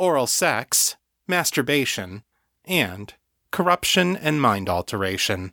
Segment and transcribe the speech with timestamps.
[0.00, 0.96] oral sex,
[1.28, 2.22] masturbation,
[2.64, 3.12] and
[3.52, 5.52] corruption and mind alteration.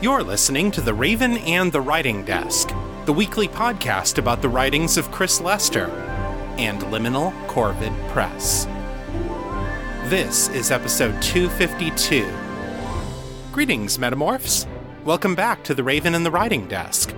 [0.00, 2.72] You're listening to The Raven and the Writing Desk,
[3.04, 5.86] the weekly podcast about the writings of Chris Lester
[6.56, 8.66] and Liminal Corvid Press.
[10.08, 12.30] This is episode 252.
[13.50, 14.68] Greetings, Metamorphs.
[15.04, 17.12] Welcome back to The Raven and the Writing Desk.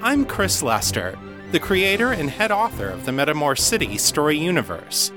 [0.00, 1.16] I'm Chris Lester,
[1.54, 5.12] the creator and head author of the Metamor City story universe.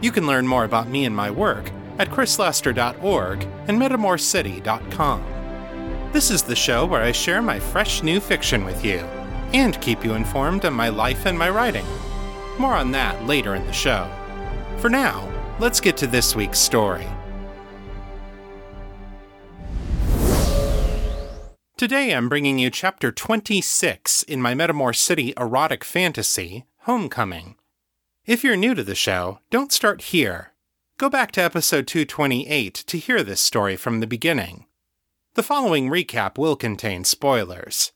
[0.00, 5.24] You can learn more about me and my work at chrislester.org and metamorcity.com.
[6.12, 8.98] This is the show where I share my fresh new fiction with you
[9.52, 11.86] and keep you informed on my life and my writing.
[12.56, 14.08] More on that later in the show.
[14.78, 17.08] For now, let's get to this week's story.
[21.80, 27.56] Today I'm bringing you chapter 26 in my Metamor City erotic fantasy, Homecoming.
[28.26, 30.52] If you're new to the show, don't start here.
[30.98, 34.66] Go back to episode 228 to hear this story from the beginning.
[35.36, 37.92] The following recap will contain spoilers.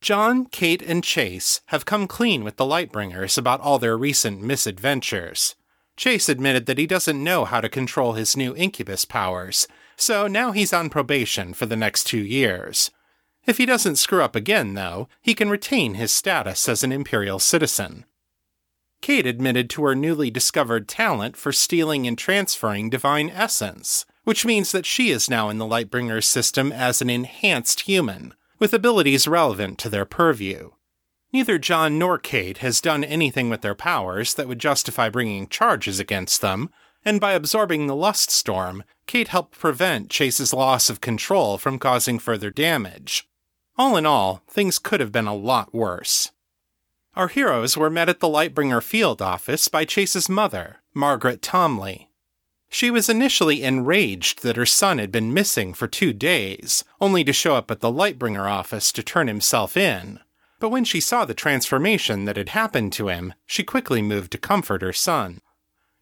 [0.00, 5.54] John, Kate, and Chase have come clean with the Lightbringers about all their recent misadventures.
[5.96, 9.68] Chase admitted that he doesn't know how to control his new incubus powers,
[10.00, 12.90] so now he's on probation for the next two years.
[13.46, 17.38] If he doesn't screw up again, though, he can retain his status as an Imperial
[17.38, 18.04] citizen.
[19.00, 24.72] Kate admitted to her newly discovered talent for stealing and transferring divine essence, which means
[24.72, 29.78] that she is now in the Lightbringer's system as an enhanced human, with abilities relevant
[29.78, 30.70] to their purview.
[31.32, 36.00] Neither John nor Kate has done anything with their powers that would justify bringing charges
[36.00, 36.70] against them,
[37.04, 42.18] and by absorbing the lust storm, Kate helped prevent Chase's loss of control from causing
[42.18, 43.26] further damage.
[43.78, 46.30] All in all, things could have been a lot worse.
[47.16, 52.10] Our heroes were met at the Lightbringer field office by Chase's mother, Margaret Tomley.
[52.68, 57.32] She was initially enraged that her son had been missing for two days, only to
[57.32, 60.20] show up at the Lightbringer office to turn himself in.
[60.60, 64.38] But when she saw the transformation that had happened to him, she quickly moved to
[64.38, 65.40] comfort her son.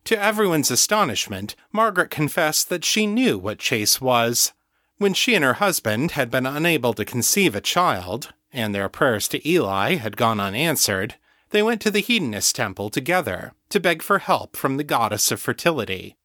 [0.06, 4.52] To everyone's astonishment, Margaret confessed that she knew what Chase was.
[4.98, 9.26] When she and her husband had been unable to conceive a child, and their prayers
[9.28, 11.16] to Eli had gone unanswered,
[11.50, 15.40] they went to the Hedonist Temple together to beg for help from the goddess of
[15.40, 16.16] fertility.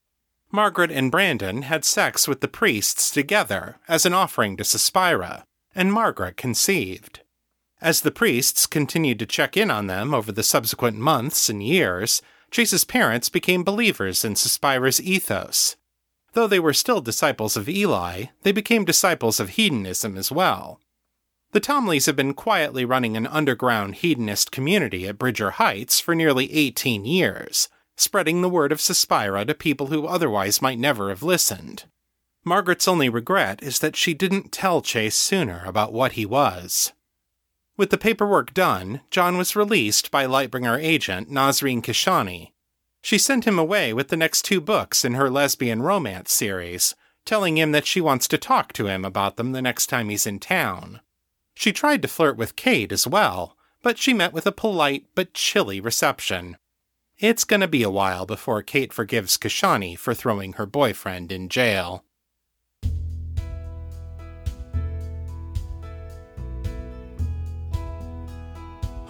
[0.52, 5.44] Margaret and Brandon had sex with the priests together as an offering to Suspira,
[5.74, 7.22] and Margaret conceived.
[7.82, 12.22] As the priests continued to check in on them over the subsequent months and years,
[12.52, 15.78] Chase's parents became believers in Suspira's ethos.
[16.34, 20.82] Though they were still disciples of Eli, they became disciples of hedonism as well.
[21.54, 26.52] The Tomleys have been quietly running an underground hedonist community at Bridger Heights for nearly
[26.54, 27.68] 18 years,
[27.98, 31.86] spreading the word of Suspira to people who otherwise might never have listened.
[32.44, 36.94] Margaret's only regret is that she didn't tell Chase sooner about what he was.
[37.78, 42.52] With the paperwork done, John was released by Lightbringer agent Nazreen Kashani.
[43.02, 46.96] She sent him away with the next two books in her lesbian romance series,
[47.26, 50.28] telling him that she wants to talk to him about them the next time he's
[50.28, 51.02] in town.
[51.56, 55.34] She tried to flirt with Kate as well, but she met with a polite but
[55.34, 56.58] chilly reception.
[57.18, 62.04] It's gonna be a while before Kate forgives Kashani for throwing her boyfriend in jail.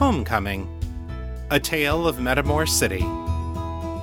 [0.01, 0.67] Homecoming
[1.51, 3.05] A Tale of Metamor City.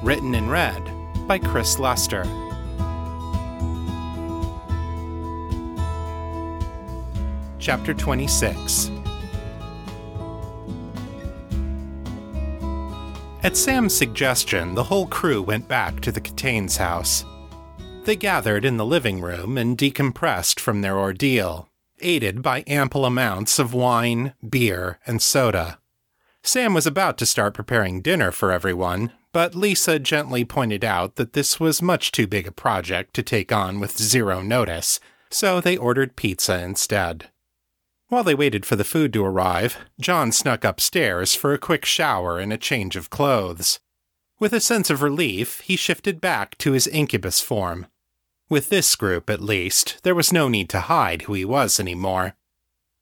[0.00, 0.80] Written and read
[1.26, 2.22] by Chris Lester.
[7.58, 8.92] Chapter 26
[13.42, 17.24] At Sam's suggestion, the whole crew went back to the Catane's house.
[18.04, 21.68] They gathered in the living room and decompressed from their ordeal,
[22.00, 25.80] aided by ample amounts of wine, beer, and soda.
[26.42, 31.32] Sam was about to start preparing dinner for everyone, but Lisa gently pointed out that
[31.32, 35.00] this was much too big a project to take on with zero notice,
[35.30, 37.30] so they ordered pizza instead.
[38.08, 42.38] While they waited for the food to arrive, John snuck upstairs for a quick shower
[42.38, 43.80] and a change of clothes.
[44.38, 47.86] With a sense of relief, he shifted back to his incubus form.
[48.48, 52.34] With this group, at least, there was no need to hide who he was anymore.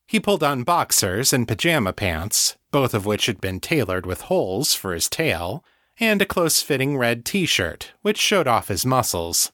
[0.07, 4.73] He pulled on boxers and pajama pants, both of which had been tailored with holes
[4.73, 5.65] for his tail,
[5.99, 9.51] and a close fitting red t shirt, which showed off his muscles.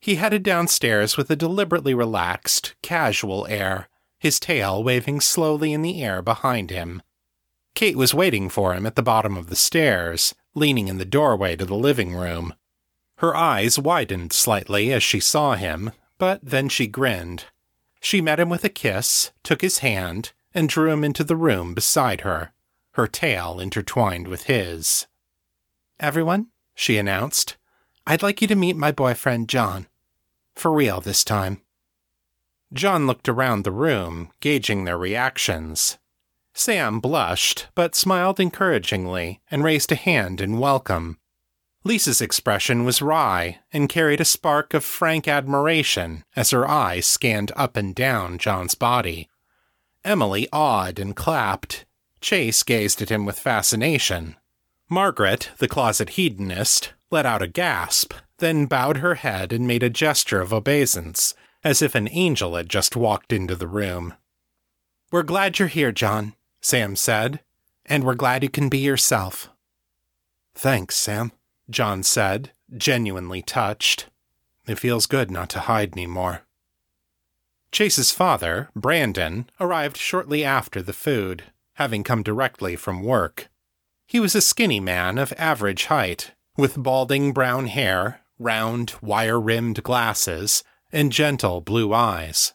[0.00, 3.88] He headed downstairs with a deliberately relaxed, casual air,
[4.18, 7.02] his tail waving slowly in the air behind him.
[7.74, 11.56] Kate was waiting for him at the bottom of the stairs, leaning in the doorway
[11.56, 12.54] to the living room.
[13.18, 17.46] Her eyes widened slightly as she saw him, but then she grinned.
[18.00, 21.74] She met him with a kiss, took his hand, and drew him into the room
[21.74, 22.52] beside her,
[22.92, 25.06] her tail intertwined with his.
[26.00, 27.56] Everyone, she announced,
[28.06, 29.86] I'd like you to meet my boyfriend, John.
[30.56, 31.60] For real this time.
[32.72, 35.98] John looked around the room, gauging their reactions.
[36.54, 41.19] Sam blushed, but smiled encouragingly and raised a hand in welcome.
[41.82, 47.52] Lisa's expression was wry and carried a spark of frank admiration as her eyes scanned
[47.56, 49.30] up and down John's body.
[50.04, 51.86] Emily awed and clapped.
[52.20, 54.36] Chase gazed at him with fascination.
[54.90, 59.88] Margaret, the closet hedonist, let out a gasp, then bowed her head and made a
[59.88, 61.34] gesture of obeisance,
[61.64, 64.14] as if an angel had just walked into the room.
[65.10, 67.40] We're glad you're here, John, Sam said,
[67.86, 69.48] and we're glad you can be yourself.
[70.54, 71.32] Thanks, Sam.
[71.70, 74.06] John said, genuinely touched.
[74.66, 76.42] It feels good not to hide any more.
[77.72, 81.44] Chase's father, Brandon, arrived shortly after the food,
[81.74, 83.48] having come directly from work.
[84.06, 89.82] He was a skinny man of average height, with balding brown hair, round, wire rimmed
[89.82, 92.54] glasses, and gentle blue eyes.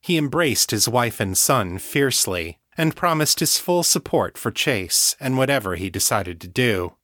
[0.00, 5.36] He embraced his wife and son fiercely and promised his full support for Chase and
[5.36, 6.94] whatever he decided to do.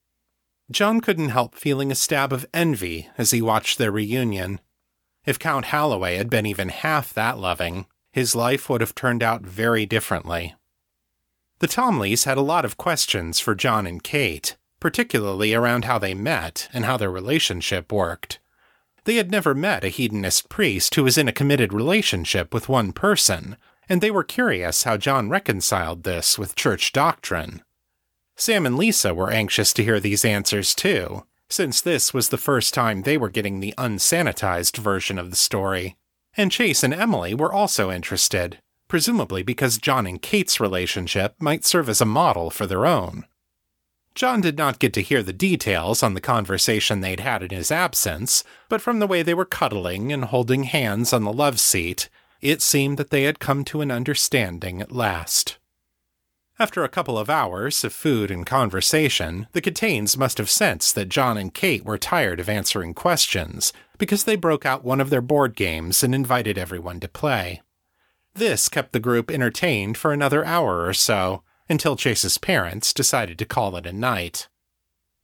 [0.70, 4.60] John couldn't help feeling a stab of envy as he watched their reunion.
[5.24, 9.42] If Count Holloway had been even half that loving, his life would have turned out
[9.42, 10.54] very differently.
[11.60, 16.14] The Tomleys had a lot of questions for John and Kate, particularly around how they
[16.14, 18.40] met and how their relationship worked.
[19.04, 22.92] They had never met a hedonist priest who was in a committed relationship with one
[22.92, 23.56] person,
[23.88, 27.62] and they were curious how John reconciled this with church doctrine.
[28.36, 32.74] Sam and Lisa were anxious to hear these answers too, since this was the first
[32.74, 35.96] time they were getting the unsanitized version of the story.
[36.36, 41.88] And Chase and Emily were also interested, presumably because John and Kate's relationship might serve
[41.88, 43.24] as a model for their own.
[44.14, 47.70] John did not get to hear the details on the conversation they'd had in his
[47.70, 52.08] absence, but from the way they were cuddling and holding hands on the love seat,
[52.40, 55.58] it seemed that they had come to an understanding at last.
[56.58, 61.10] After a couple of hours of food and conversation, the Katanes must have sensed that
[61.10, 65.20] John and Kate were tired of answering questions, because they broke out one of their
[65.20, 67.60] board games and invited everyone to play.
[68.32, 73.44] This kept the group entertained for another hour or so, until Chase's parents decided to
[73.44, 74.48] call it a night.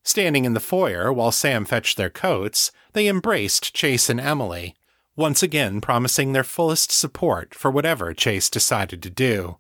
[0.03, 4.75] Standing in the foyer while Sam fetched their coats, they embraced Chase and Emily,
[5.17, 9.57] once again promising their fullest support for whatever Chase decided to do.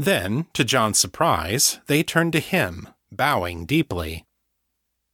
[0.00, 4.24] Then, to John's surprise, they turned to him, bowing deeply.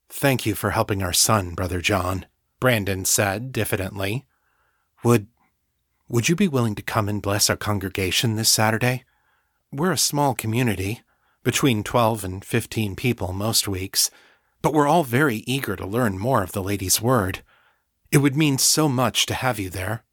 [0.08, 2.24] Thank you for helping our son, Brother John,
[2.60, 4.26] Brandon said diffidently.
[5.02, 5.26] Would
[6.08, 9.02] would you be willing to come and bless our congregation this Saturday?
[9.72, 11.02] We're a small community,
[11.42, 14.08] between 12 and 15 people most weeks,
[14.62, 17.42] but we're all very eager to learn more of the lady's word.
[18.12, 20.04] It would mean so much to have you there.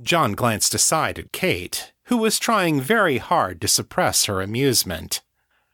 [0.00, 5.22] John glanced aside at Kate, who was trying very hard to suppress her amusement.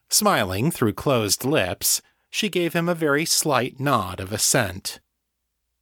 [0.09, 5.01] Smiling through closed lips, she gave him a very slight nod of assent.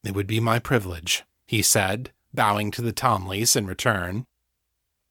[0.05, 4.25] It would be my privilege, he said, bowing to the Tomleys in return.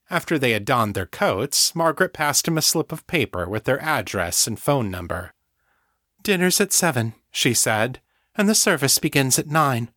[0.09, 3.81] After they had donned their coats, Margaret passed him a slip of paper with their
[3.81, 5.33] address and phone number.
[6.23, 8.01] Dinner's at seven, she said,
[8.35, 9.91] and the service begins at nine.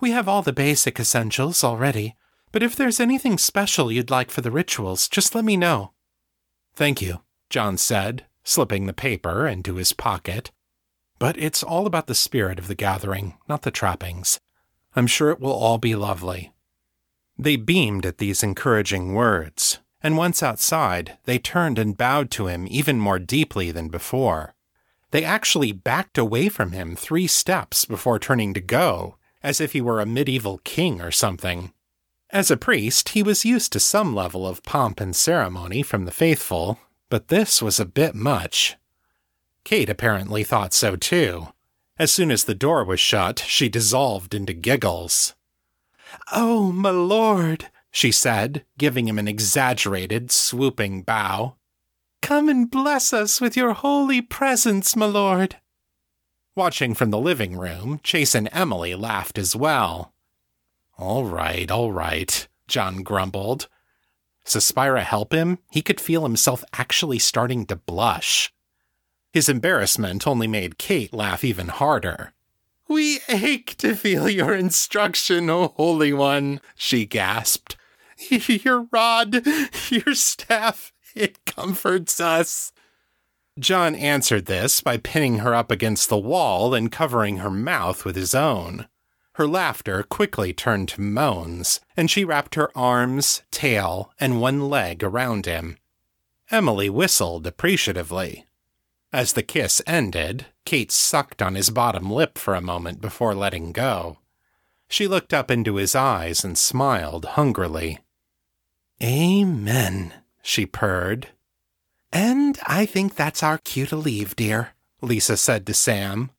[0.00, 2.16] We have all the basic essentials already,
[2.54, 5.90] but if there's anything special you'd like for the rituals, just let me know.
[6.76, 10.52] Thank you, John said, slipping the paper into his pocket.
[11.18, 14.38] But it's all about the spirit of the gathering, not the trappings.
[14.94, 16.52] I'm sure it will all be lovely.
[17.36, 22.68] They beamed at these encouraging words, and once outside, they turned and bowed to him
[22.70, 24.54] even more deeply than before.
[25.10, 29.80] They actually backed away from him three steps before turning to go, as if he
[29.80, 31.72] were a medieval king or something.
[32.34, 36.10] As a priest, he was used to some level of pomp and ceremony from the
[36.10, 38.74] faithful, but this was a bit much.
[39.62, 41.46] Kate apparently thought so too.
[41.96, 45.36] As soon as the door was shut, she dissolved into giggles.
[46.32, 51.54] Oh, my lord, she said, giving him an exaggerated, swooping bow.
[52.20, 55.58] Come and bless us with your holy presence, my lord.
[56.56, 60.13] Watching from the living room, Chase and Emily laughed as well.
[60.96, 63.68] All right, all right, John grumbled.
[64.44, 65.58] Suspira help him?
[65.70, 68.52] He could feel himself actually starting to blush.
[69.32, 72.32] His embarrassment only made Kate laugh even harder.
[72.86, 77.76] We ache to feel your instruction, O Holy One, she gasped.
[78.30, 79.44] Your rod,
[79.90, 82.72] your staff, it comforts us.
[83.58, 88.14] John answered this by pinning her up against the wall and covering her mouth with
[88.14, 88.86] his own.
[89.34, 95.02] Her laughter quickly turned to moans, and she wrapped her arms, tail, and one leg
[95.02, 95.76] around him.
[96.50, 98.46] Emily whistled appreciatively.
[99.12, 103.72] As the kiss ended, Kate sucked on his bottom lip for a moment before letting
[103.72, 104.18] go.
[104.88, 107.98] She looked up into his eyes and smiled hungrily.
[109.02, 111.28] Amen, she purred.
[112.12, 116.30] And I think that's our cue to leave, dear, Lisa said to Sam.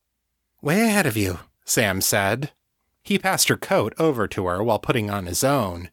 [0.62, 2.52] Way ahead of you, Sam said.
[3.06, 5.92] He passed her coat over to her while putting on his own.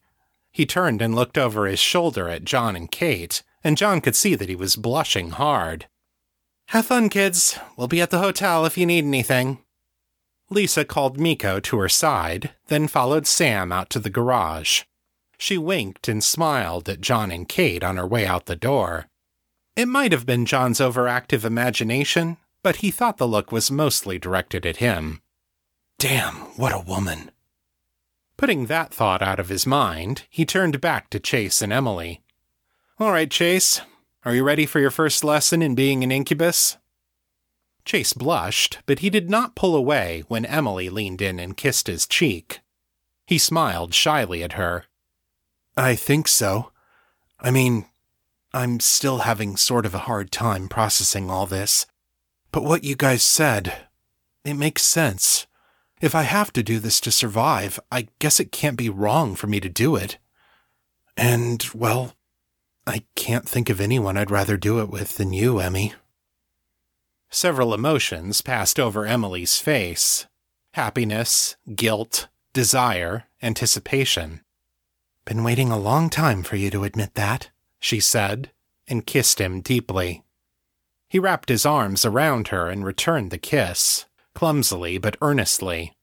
[0.51, 4.35] He turned and looked over his shoulder at John and Kate, and John could see
[4.35, 5.87] that he was blushing hard.
[6.69, 7.59] Have fun, kids.
[7.77, 9.59] We'll be at the hotel if you need anything.
[10.49, 14.83] Lisa called Miko to her side, then followed Sam out to the garage.
[15.39, 19.07] She winked and smiled at John and Kate on her way out the door.
[19.75, 24.67] It might have been John's overactive imagination, but he thought the look was mostly directed
[24.67, 25.22] at him.
[26.03, 27.31] Damn, what a woman.
[28.37, 32.23] Putting that thought out of his mind, he turned back to Chase and Emily.
[32.99, 33.83] All right, Chase,
[34.25, 36.77] are you ready for your first lesson in being an incubus?
[37.85, 42.05] Chase blushed, but he did not pull away when Emily leaned in and kissed his
[42.05, 42.59] cheek.
[43.25, 44.87] He smiled shyly at her.
[45.77, 46.73] I think so.
[47.39, 47.87] I mean,
[48.53, 51.87] I'm still having sort of a hard time processing all this.
[52.51, 53.87] But what you guys said,
[54.45, 55.47] it makes sense.
[56.03, 59.47] If I have to do this to survive, I guess it can't be wrong for
[59.47, 60.19] me to do it.
[61.17, 62.15] And, well,
[62.89, 65.95] I can't think of anyone I'd rather do it with than you, Emmy.
[67.31, 70.27] Several emotions passed over Emily's face
[70.75, 74.41] happiness, guilt, desire, anticipation.
[75.27, 78.51] Been waiting a long time for you to admit that, she said,
[78.89, 80.25] and kissed him deeply.
[81.09, 85.97] He wrapped his arms around her and returned the kiss, clumsily but earnestly.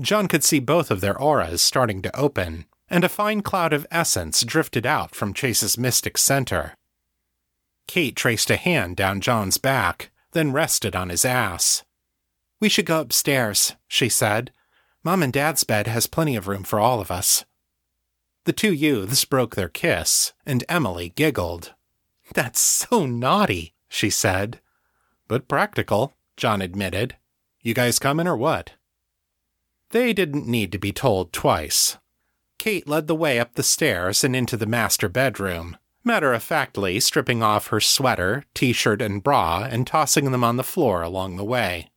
[0.00, 3.86] John could see both of their auras starting to open, and a fine cloud of
[3.90, 6.76] essence drifted out from Chase's mystic center.
[7.86, 11.84] Kate traced a hand down John's back, then rested on his ass.
[12.60, 14.50] We should go upstairs, she said.
[15.02, 17.44] Mom and Dad's bed has plenty of room for all of us.
[18.44, 21.74] The two youths broke their kiss, and Emily giggled.
[22.34, 24.60] That's so naughty, she said.
[25.28, 27.16] But practical, John admitted.
[27.64, 28.72] You guys coming or what?
[29.88, 31.96] They didn't need to be told twice.
[32.58, 37.00] Kate led the way up the stairs and into the master bedroom, matter of factly
[37.00, 41.36] stripping off her sweater, t shirt, and bra and tossing them on the floor along
[41.36, 41.88] the way.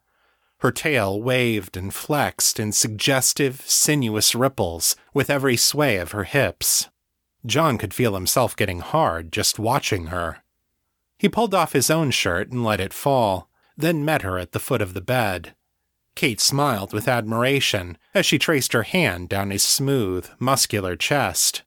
[0.60, 6.88] Her tail waved and flexed in suggestive, sinuous ripples with every sway of her hips.
[7.46, 10.38] John could feel himself getting hard just watching her.
[11.18, 14.60] He pulled off his own shirt and let it fall, then met her at the
[14.60, 15.54] foot of the bed.
[16.18, 21.62] Kate smiled with admiration as she traced her hand down his smooth, muscular chest.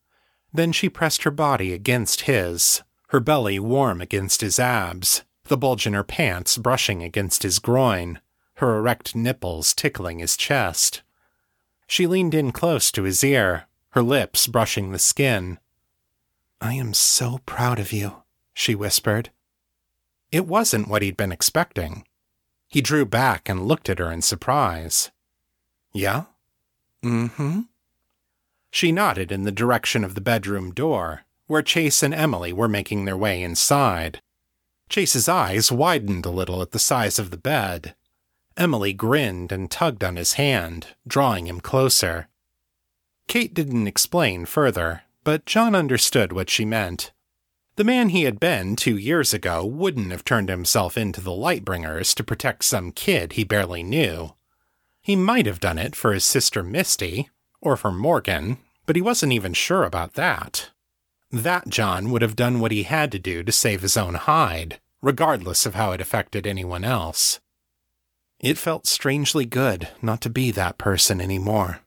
[0.52, 5.86] Then she pressed her body against his, her belly warm against his abs, the bulge
[5.86, 8.20] in her pants brushing against his groin,
[8.54, 11.02] her erect nipples tickling his chest.
[11.86, 15.60] She leaned in close to his ear, her lips brushing the skin.
[16.60, 19.30] I am so proud of you, she whispered.
[20.32, 22.04] It wasn't what he'd been expecting.
[22.70, 25.10] He drew back and looked at her in surprise.
[25.92, 26.24] Yeah?
[27.04, 27.60] Mm hmm.
[28.70, 33.04] She nodded in the direction of the bedroom door, where Chase and Emily were making
[33.04, 34.22] their way inside.
[34.88, 37.96] Chase's eyes widened a little at the size of the bed.
[38.56, 42.28] Emily grinned and tugged on his hand, drawing him closer.
[43.26, 47.10] Kate didn't explain further, but John understood what she meant.
[47.80, 52.14] The man he had been two years ago wouldn't have turned himself into the Lightbringers
[52.14, 54.34] to protect some kid he barely knew.
[55.00, 57.30] He might have done it for his sister Misty,
[57.62, 60.68] or for Morgan, but he wasn't even sure about that.
[61.32, 64.78] That John would have done what he had to do to save his own hide,
[65.00, 67.40] regardless of how it affected anyone else.
[68.38, 71.80] It felt strangely good not to be that person anymore.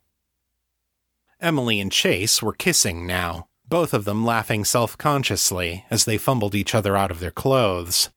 [1.39, 6.53] Emily and Chase were kissing now, both of them laughing self consciously as they fumbled
[6.53, 8.11] each other out of their clothes.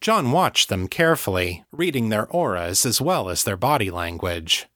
[0.00, 4.68] John watched them carefully, reading their auras as well as their body language.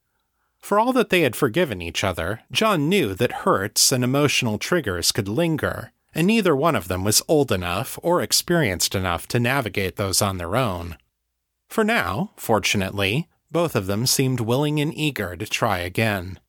[0.59, 5.11] For all that they had forgiven each other, John knew that hurts and emotional triggers
[5.11, 9.95] could linger, and neither one of them was old enough or experienced enough to navigate
[9.95, 10.97] those on their own.
[11.67, 16.39] For now, fortunately, both of them seemed willing and eager to try again.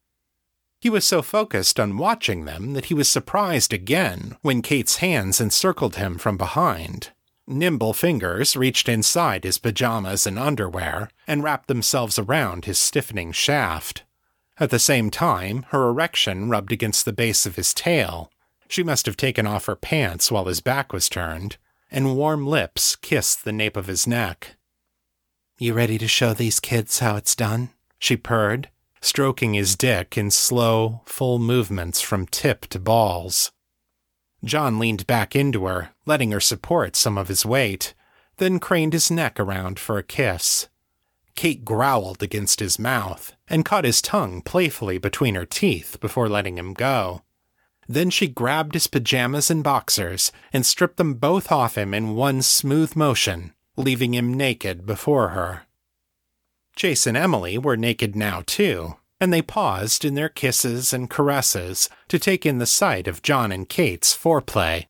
[0.83, 5.41] He was so focused on watching them that he was surprised again when Kate's hands
[5.41, 7.11] encircled him from behind.
[7.47, 14.03] Nimble fingers reached inside his pajamas and underwear and wrapped themselves around his stiffening shaft.
[14.59, 18.33] At the same time, her erection rubbed against the base of his tail.
[18.67, 21.59] She must have taken off her pants while his back was turned,
[21.93, 24.57] and warm lips kissed the nape of his neck.
[25.59, 27.71] You ready to show these kids how it's done?
[28.01, 28.69] She purred,
[29.03, 33.51] stroking his dick in slow, full movements from tip to balls.
[34.45, 37.95] John leaned back into her, letting her support some of his weight,
[38.39, 40.69] then craned his neck around for a kiss.
[41.35, 46.57] Kate growled against his mouth and caught his tongue playfully between her teeth before letting
[46.59, 47.23] him go.
[47.89, 52.43] Then she grabbed his pajamas and boxers and stripped them both off him in one
[52.43, 55.63] smooth motion, leaving him naked before her.
[56.77, 61.89] Chase and Emily were naked now, too, and they paused in their kisses and caresses
[62.09, 64.87] to take in the sight of John and Kate's foreplay.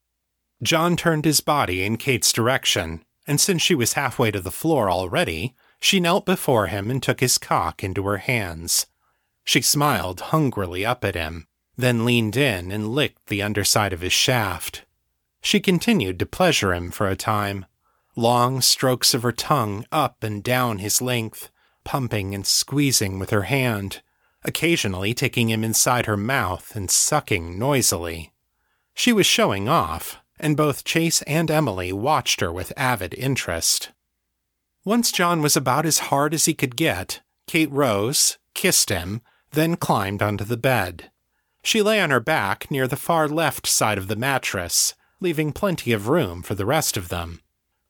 [0.62, 4.90] John turned his body in Kate's direction, and since she was halfway to the floor
[4.90, 8.86] already, she knelt before him and took his cock into her hands.
[9.44, 11.46] She smiled hungrily up at him,
[11.76, 14.84] then leaned in and licked the underside of his shaft.
[15.40, 17.66] She continued to pleasure him for a time,
[18.14, 21.50] long strokes of her tongue up and down his length,
[21.84, 24.02] pumping and squeezing with her hand,
[24.44, 28.32] occasionally taking him inside her mouth and sucking noisily.
[28.94, 33.90] She was showing off, and both Chase and Emily watched her with avid interest.
[34.84, 39.20] Once John was about as hard as he could get, Kate rose, kissed him,
[39.52, 41.10] then climbed onto the bed.
[41.62, 45.92] She lay on her back near the far left side of the mattress, leaving plenty
[45.92, 47.41] of room for the rest of them.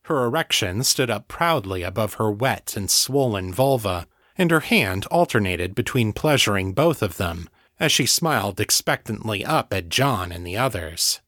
[0.03, 5.75] Her erection stood up proudly above her wet and swollen vulva, and her hand alternated
[5.75, 11.21] between pleasuring both of them as she smiled expectantly up at John and the others.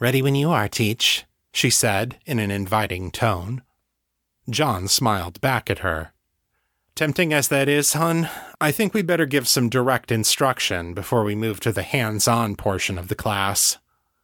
[0.00, 3.62] Ready when you are, Teach, she said in an inviting tone.
[4.48, 6.12] John smiled back at her.
[6.94, 8.28] Tempting as that is, hun,
[8.60, 12.56] I think we'd better give some direct instruction before we move to the hands on
[12.56, 13.78] portion of the class.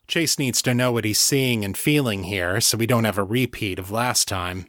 [0.06, 3.24] Chase needs to know what he's seeing and feeling here so we don't have a
[3.24, 4.66] repeat of last time.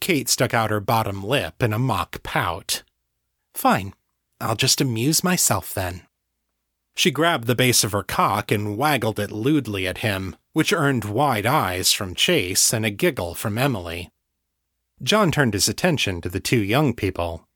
[0.00, 2.82] Kate stuck out her bottom lip in a mock pout.
[3.54, 3.94] Fine,
[4.40, 6.02] I'll just amuse myself then.
[6.94, 11.04] She grabbed the base of her cock and waggled it lewdly at him, which earned
[11.04, 14.10] wide eyes from Chase and a giggle from Emily.
[15.02, 17.48] John turned his attention to the two young people.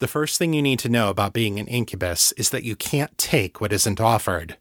[0.00, 3.16] The first thing you need to know about being an incubus is that you can't
[3.18, 4.58] take what isn't offered.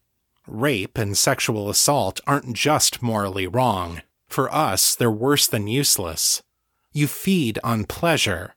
[0.47, 4.01] Rape and sexual assault aren't just morally wrong.
[4.29, 6.41] For us, they're worse than useless.
[6.93, 8.55] You feed on pleasure.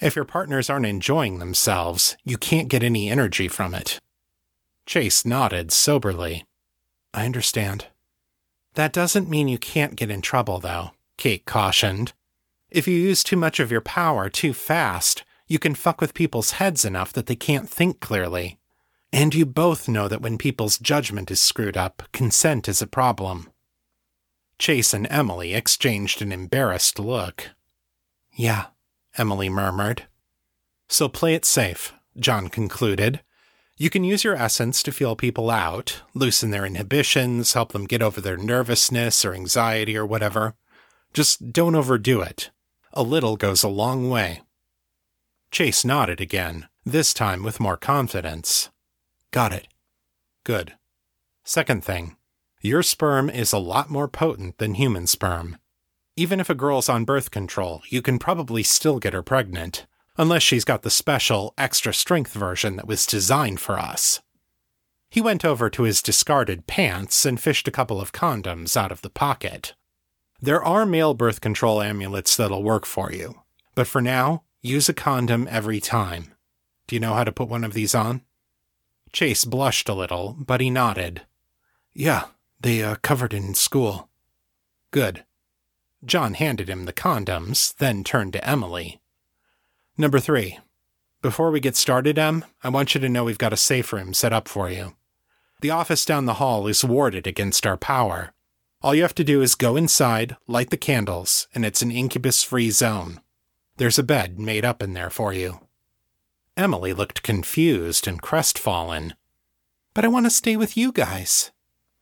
[0.00, 4.00] If your partners aren't enjoying themselves, you can't get any energy from it.
[4.84, 6.44] Chase nodded soberly.
[7.14, 7.86] I understand.
[8.74, 12.12] That doesn't mean you can't get in trouble, though, Kate cautioned.
[12.70, 16.52] If you use too much of your power too fast, you can fuck with people's
[16.52, 18.58] heads enough that they can't think clearly.
[19.12, 23.50] And you both know that when people's judgment is screwed up, consent is a problem.
[24.58, 27.50] Chase and Emily exchanged an embarrassed look.
[28.34, 28.66] Yeah,
[29.16, 30.06] Emily murmured.
[30.88, 33.20] So play it safe, John concluded.
[33.76, 38.02] You can use your essence to feel people out, loosen their inhibitions, help them get
[38.02, 40.54] over their nervousness or anxiety or whatever.
[41.14, 42.50] Just don't overdo it.
[42.92, 44.42] A little goes a long way.
[45.50, 48.70] Chase nodded again, this time with more confidence.
[49.30, 49.68] Got it.
[50.44, 50.74] Good.
[51.44, 52.16] Second thing,
[52.60, 55.58] your sperm is a lot more potent than human sperm.
[56.16, 59.86] Even if a girl's on birth control, you can probably still get her pregnant,
[60.16, 64.20] unless she's got the special, extra strength version that was designed for us.
[65.10, 69.02] He went over to his discarded pants and fished a couple of condoms out of
[69.02, 69.74] the pocket.
[70.40, 73.42] There are male birth control amulets that'll work for you,
[73.74, 76.34] but for now, use a condom every time.
[76.86, 78.22] Do you know how to put one of these on?
[79.12, 81.22] Chase blushed a little, but he nodded.
[81.94, 82.26] Yeah,
[82.60, 84.08] they uh, covered in school.
[84.90, 85.24] Good.
[86.04, 89.00] John handed him the condoms, then turned to Emily.
[89.96, 90.58] Number three.
[91.20, 94.14] Before we get started, Em, I want you to know we've got a safe room
[94.14, 94.94] set up for you.
[95.60, 98.32] The office down the hall is warded against our power.
[98.80, 102.44] All you have to do is go inside, light the candles, and it's an incubus
[102.44, 103.20] free zone.
[103.76, 105.58] There's a bed made up in there for you.
[106.58, 109.14] Emily looked confused and crestfallen.
[109.94, 111.52] But I want to stay with you guys.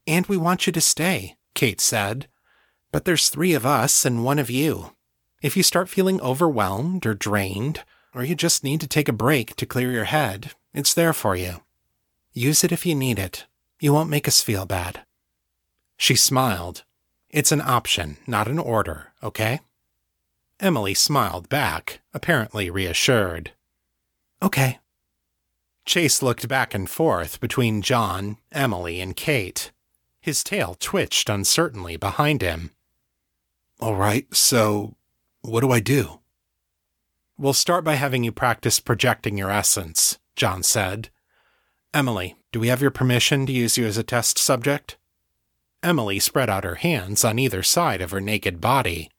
[0.06, 2.26] And we want you to stay, Kate said.
[2.90, 4.92] But there's three of us and one of you.
[5.42, 9.54] If you start feeling overwhelmed or drained, or you just need to take a break
[9.56, 11.60] to clear your head, it's there for you.
[12.32, 13.44] Use it if you need it.
[13.78, 15.02] You won't make us feel bad.
[15.98, 16.82] She smiled.
[17.28, 19.60] It's an option, not an order, okay?
[20.60, 23.52] Emily smiled back, apparently reassured.
[24.46, 24.78] Okay.
[25.84, 29.72] Chase looked back and forth between John, Emily, and Kate.
[30.20, 32.70] His tail twitched uncertainly behind him.
[33.80, 34.94] All right, so
[35.40, 36.20] what do I do?
[37.36, 41.10] We'll start by having you practice projecting your essence, John said.
[41.92, 44.96] Emily, do we have your permission to use you as a test subject?
[45.82, 49.10] Emily spread out her hands on either side of her naked body.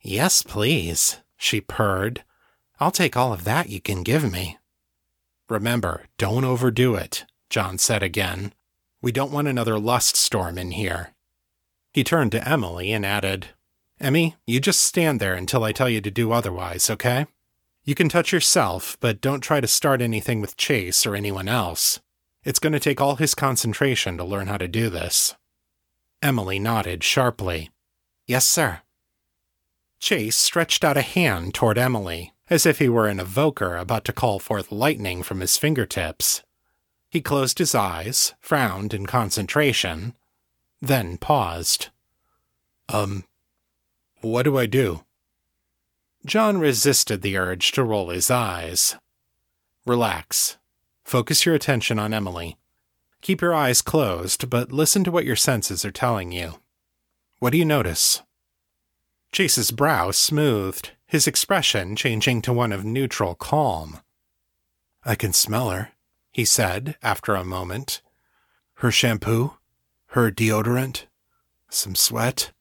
[0.00, 2.24] Yes, please, she purred.
[2.80, 4.58] I'll take all of that you can give me.
[5.48, 8.52] Remember, don't overdo it, John said again.
[9.00, 11.10] We don't want another lust storm in here.
[11.92, 13.48] He turned to Emily and added,
[14.00, 17.26] Emmy, you just stand there until I tell you to do otherwise, okay?
[17.84, 22.00] You can touch yourself, but don't try to start anything with Chase or anyone else.
[22.42, 25.36] It's going to take all his concentration to learn how to do this.
[26.20, 27.70] Emily nodded sharply.
[28.26, 28.80] Yes, sir.
[30.00, 34.12] Chase stretched out a hand toward Emily, as if he were an evoker about to
[34.12, 36.42] call forth lightning from his fingertips.
[37.08, 40.14] He closed his eyes, frowned in concentration,
[40.80, 41.88] then paused.
[42.88, 43.24] Um,
[44.20, 45.04] what do I do?
[46.26, 48.96] John resisted the urge to roll his eyes.
[49.86, 50.56] Relax.
[51.04, 52.56] Focus your attention on Emily.
[53.20, 56.54] Keep your eyes closed, but listen to what your senses are telling you.
[57.38, 58.22] What do you notice?
[59.32, 64.00] Chase's brow smoothed, his expression changing to one of neutral calm.
[65.04, 65.90] I can smell her,
[66.30, 68.00] he said after a moment.
[68.74, 69.54] Her shampoo,
[70.08, 71.04] her deodorant,
[71.68, 72.52] some sweat,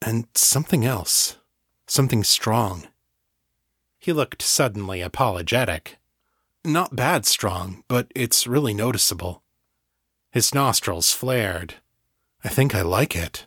[0.00, 1.36] and something else.
[1.86, 2.88] Something strong.
[3.98, 5.98] He looked suddenly apologetic.
[6.64, 9.42] Not bad strong, but it's really noticeable.
[10.30, 11.74] His nostrils flared.
[12.42, 13.46] I think I like it.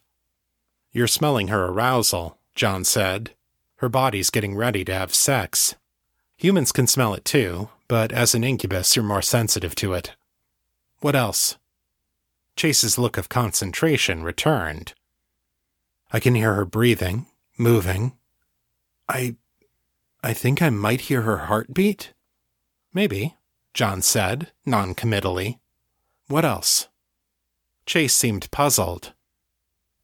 [0.92, 3.32] You're smelling her arousal, John said.
[3.78, 5.76] Her body's getting ready to have sex.
[6.38, 10.16] Humans can smell it too, but as an incubus, you're more sensitive to it.
[11.00, 11.58] What else?
[12.56, 14.94] Chase's look of concentration returned.
[16.12, 18.14] I can hear her breathing, moving.
[19.10, 19.36] I.
[20.24, 22.14] I think I might hear her heartbeat?
[22.94, 23.36] Maybe,
[23.74, 25.60] John said, noncommittally.
[26.28, 26.88] What else?
[27.86, 29.14] Chase seemed puzzled.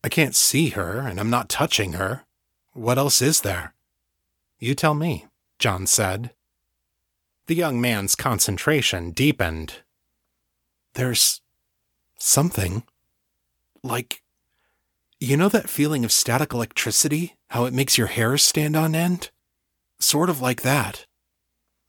[0.04, 2.26] I can't see her, and I'm not touching her.
[2.74, 3.74] What else is there?
[4.60, 5.28] You tell me,
[5.60, 6.32] John said.
[7.48, 9.82] The young man's concentration deepened.
[10.94, 11.42] There's
[12.18, 12.84] something.
[13.84, 14.22] Like,
[15.20, 17.36] you know that feeling of static electricity?
[17.50, 19.32] How it makes your hair stand on end?
[20.00, 21.06] Sort of like that.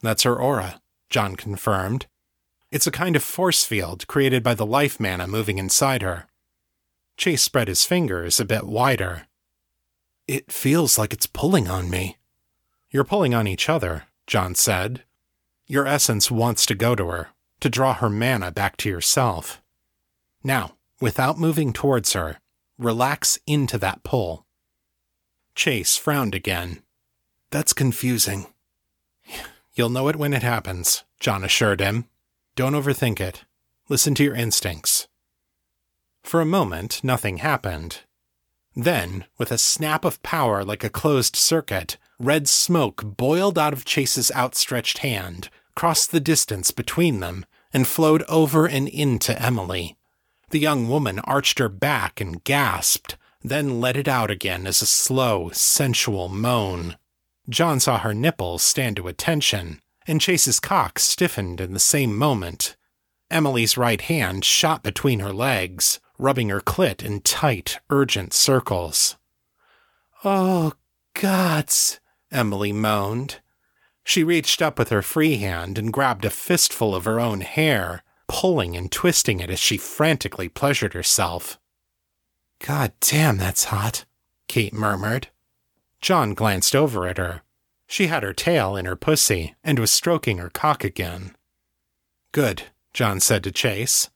[0.00, 2.06] That's her aura, John confirmed.
[2.72, 6.26] It's a kind of force field created by the life mana moving inside her.
[7.16, 9.28] Chase spread his fingers a bit wider.
[10.28, 12.18] It feels like it's pulling on me.
[12.90, 15.02] You're pulling on each other, John said.
[15.66, 17.28] Your essence wants to go to her,
[17.60, 19.60] to draw her mana back to yourself.
[20.44, 22.38] Now, without moving towards her,
[22.78, 24.46] relax into that pull.
[25.54, 26.82] Chase frowned again.
[27.50, 28.46] That's confusing.
[29.74, 32.06] You'll know it when it happens, John assured him.
[32.54, 33.44] Don't overthink it.
[33.88, 35.08] Listen to your instincts.
[36.22, 38.00] For a moment, nothing happened.
[38.74, 43.84] Then, with a snap of power like a closed circuit, red smoke boiled out of
[43.84, 49.96] Chase's outstretched hand, crossed the distance between them, and flowed over and into Emily.
[50.50, 54.86] The young woman arched her back and gasped, then let it out again as a
[54.86, 56.96] slow, sensual moan.
[57.48, 62.76] John saw her nipples stand to attention, and Chase's cock stiffened in the same moment.
[63.30, 69.16] Emily's right hand shot between her legs, rubbing her clit in tight, urgent circles.
[70.24, 70.74] Oh,
[71.14, 73.40] gods, Emily moaned.
[74.04, 78.02] She reached up with her free hand and grabbed a fistful of her own hair,
[78.28, 81.58] pulling and twisting it as she frantically pleasured herself.
[82.60, 84.04] God damn, that's hot,
[84.46, 85.28] Kate murmured.
[86.00, 87.42] John glanced over at her.
[87.86, 91.36] She had her tail in her pussy and was stroking her cock again.
[92.30, 94.08] Good, John said to Chase.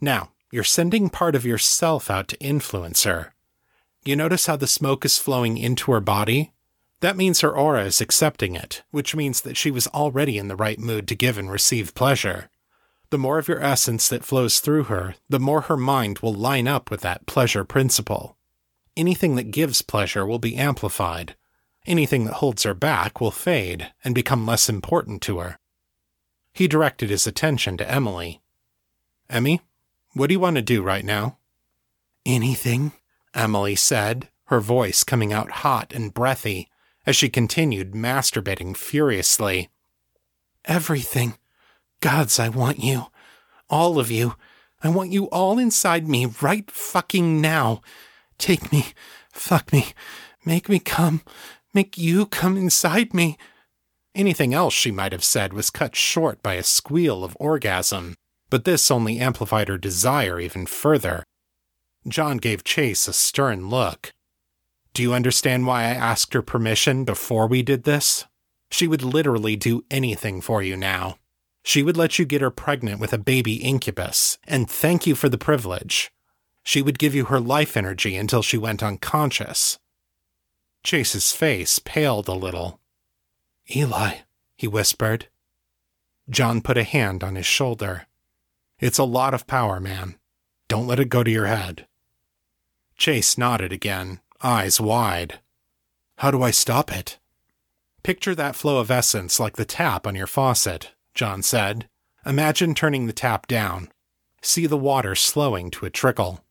[0.00, 3.34] Now, you're sending part of yourself out to influence her.
[4.04, 6.52] You notice how the smoke is flowing into her body?
[7.00, 10.56] That means her aura is accepting it, which means that she was already in the
[10.56, 12.50] right mood to give and receive pleasure.
[13.10, 16.68] The more of your essence that flows through her, the more her mind will line
[16.68, 18.36] up with that pleasure principle.
[18.96, 21.36] Anything that gives pleasure will be amplified.
[21.86, 25.58] Anything that holds her back will fade and become less important to her.
[26.52, 28.42] He directed his attention to Emily.
[29.28, 29.60] Emmy,
[30.14, 31.38] what do you want to do right now?
[32.26, 32.92] Anything,
[33.34, 36.68] Emily said, her voice coming out hot and breathy
[37.06, 39.70] as she continued masturbating furiously.
[40.64, 41.38] Everything.
[42.00, 43.06] Gods, I want you.
[43.68, 44.34] All of you.
[44.82, 47.80] I want you all inside me right fucking now.
[48.38, 48.86] Take me.
[49.32, 49.92] Fuck me.
[50.44, 51.22] Make me come.
[51.72, 53.38] Make you come inside me.
[54.14, 58.16] Anything else she might have said was cut short by a squeal of orgasm,
[58.50, 61.24] but this only amplified her desire even further.
[62.06, 64.12] John gave Chase a stern look.
[64.92, 68.26] Do you understand why I asked her permission before we did this?
[68.70, 71.16] She would literally do anything for you now.
[71.62, 75.28] She would let you get her pregnant with a baby incubus, and thank you for
[75.28, 76.10] the privilege.
[76.62, 79.78] She would give you her life energy until she went unconscious.
[80.82, 82.80] Chase's face paled a little.
[83.74, 84.18] Eli,
[84.56, 85.28] he whispered.
[86.28, 88.06] John put a hand on his shoulder.
[88.80, 90.16] It's a lot of power, man.
[90.68, 91.86] Don't let it go to your head.
[92.96, 95.40] Chase nodded again, eyes wide.
[96.16, 97.18] How do I stop it?
[98.02, 101.88] Picture that flow of essence like the tap on your faucet, John said.
[102.24, 103.90] Imagine turning the tap down.
[104.42, 106.44] See the water slowing to a trickle.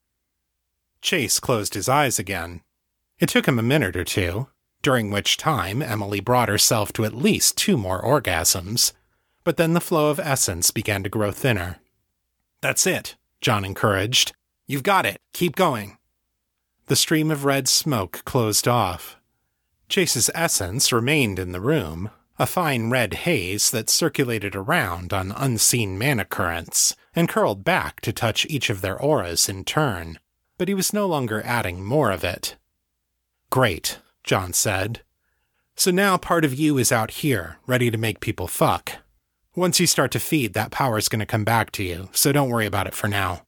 [1.02, 2.62] Chase closed his eyes again.
[3.20, 4.48] It took him a minute or two,
[4.82, 8.94] during which time Emily brought herself to at least two more orgasms,
[9.44, 11.78] but then the flow of essence began to grow thinner.
[12.62, 14.34] That's it, John encouraged.
[14.68, 15.18] You've got it.
[15.34, 15.98] Keep going.
[16.88, 19.18] The stream of red smoke closed off.
[19.88, 25.98] Chase's essence remained in the room, a fine red haze that circulated around on unseen
[25.98, 30.20] mana currents and curled back to touch each of their auras in turn,
[30.58, 32.56] but he was no longer adding more of it.
[33.50, 35.02] Great, John said.
[35.76, 38.94] So now part of you is out here, ready to make people fuck.
[39.56, 42.50] Once you start to feed, that power's going to come back to you, so don't
[42.50, 43.44] worry about it for now.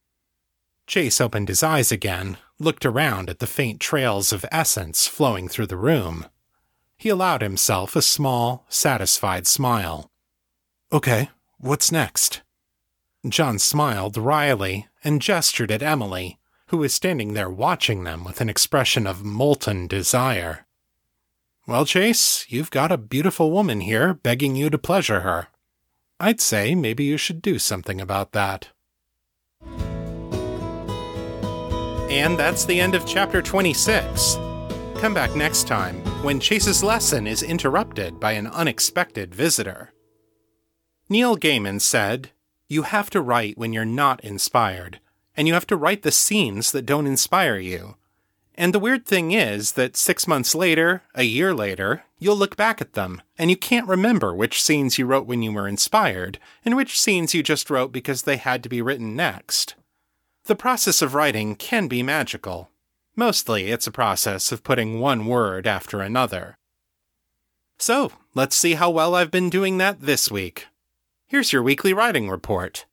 [0.87, 5.67] Chase opened his eyes again, looked around at the faint trails of essence flowing through
[5.67, 6.25] the room,
[7.01, 10.11] he allowed himself a small, satisfied smile.
[10.93, 12.43] Okay, what's next?
[13.27, 16.37] John smiled wryly and gestured at Emily,
[16.67, 20.67] who was standing there watching them with an expression of molten desire.
[21.65, 25.47] Well, Chase, you've got a beautiful woman here begging you to pleasure her.
[26.21, 28.69] I'd say maybe you should do something about that.
[32.11, 34.35] And that's the end of chapter 26.
[34.99, 39.93] Come back next time when Chase's lesson is interrupted by an unexpected visitor.
[41.09, 42.29] Neil Gaiman said,
[42.67, 44.99] You have to write when you're not inspired,
[45.35, 47.95] and you have to write the scenes that don't inspire you.
[48.61, 52.79] And the weird thing is that six months later, a year later, you'll look back
[52.79, 56.75] at them, and you can't remember which scenes you wrote when you were inspired, and
[56.75, 59.73] which scenes you just wrote because they had to be written next.
[60.45, 62.69] The process of writing can be magical.
[63.15, 66.55] Mostly, it's a process of putting one word after another.
[67.79, 70.67] So, let's see how well I've been doing that this week.
[71.25, 72.85] Here's your weekly writing report.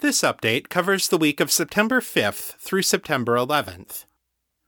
[0.00, 4.04] This update covers the week of September 5th through September 11th.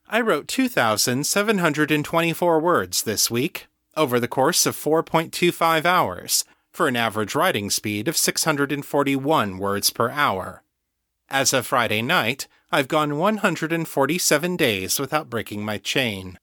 [0.08, 7.34] I wrote 2,724 words this week, over the course of 4.25 hours, for an average
[7.34, 10.62] writing speed of 641 words per hour.
[11.28, 16.38] As of Friday night, I've gone 147 days without breaking my chain.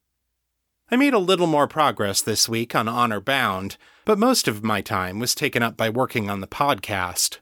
[0.92, 4.82] I made a little more progress this week on Honor Bound, but most of my
[4.82, 7.40] time was taken up by working on the podcast.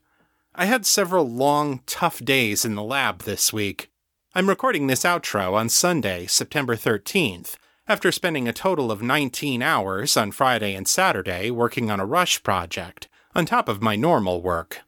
[0.56, 3.90] I had several long, tough days in the lab this week.
[4.36, 7.56] I'm recording this outro on Sunday, September 13th,
[7.88, 12.44] after spending a total of 19 hours on Friday and Saturday working on a Rush
[12.44, 14.82] project, on top of my normal work.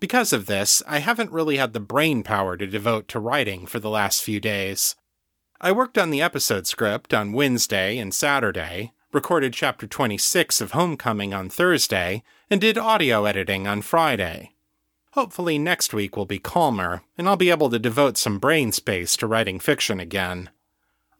[0.00, 3.78] Because of this, I haven't really had the brain power to devote to writing for
[3.78, 4.96] the last few days.
[5.62, 11.32] I worked on the episode script on Wednesday and Saturday, recorded chapter 26 of Homecoming
[11.32, 14.52] on Thursday, and did audio editing on Friday.
[15.16, 19.16] Hopefully, next week will be calmer, and I'll be able to devote some brain space
[19.16, 20.50] to writing fiction again.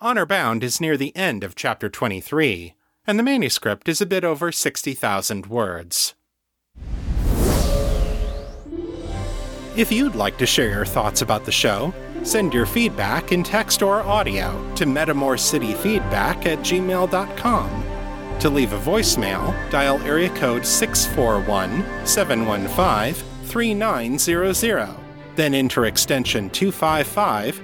[0.02, 2.74] Honor Bound is near the end of chapter 23,
[3.06, 6.12] and the manuscript is a bit over 60,000 words.
[9.76, 13.82] If you'd like to share your thoughts about the show, send your feedback in text
[13.82, 17.84] or audio to metamorcityfeedback at gmail.com.
[18.40, 24.94] To leave a voicemail, dial area code 641 715 3900,
[25.34, 27.58] then enter extension 255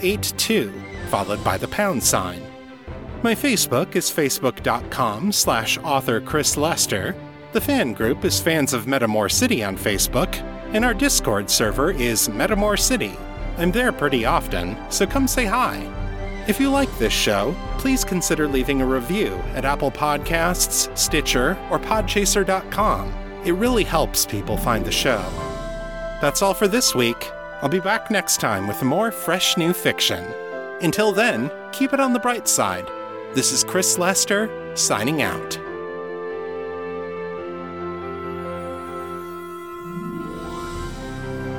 [0.00, 0.72] 082,
[1.08, 2.40] followed by the pound sign.
[3.24, 7.16] My Facebook is facebook.com slash author Chris Lester.
[7.50, 10.32] The fan group is Fans of Metamor City on Facebook,
[10.72, 13.18] and our Discord server is Metamor City.
[13.58, 15.82] I'm there pretty often, so come say hi.
[16.46, 21.80] If you like this show, please consider leaving a review at Apple Podcasts, Stitcher, or
[21.80, 23.25] Podchaser.com.
[23.46, 25.22] It really helps people find the show.
[26.20, 27.30] That's all for this week.
[27.62, 30.24] I'll be back next time with more fresh new fiction.
[30.82, 32.90] Until then, keep it on the bright side.
[33.34, 35.52] This is Chris Lester, signing out.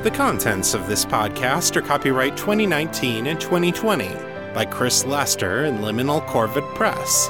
[0.03, 4.09] The contents of this podcast are copyright 2019 and 2020
[4.53, 7.29] by Chris Lester and Liminal Corvid Press.